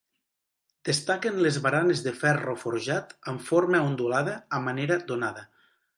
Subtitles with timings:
[0.87, 5.47] Destaquen les baranes de ferro forjat amb forma ondulada a manera d'onada.